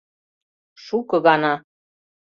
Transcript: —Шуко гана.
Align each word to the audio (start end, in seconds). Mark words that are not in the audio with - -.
—Шуко 0.83 1.17
гана. 1.25 1.53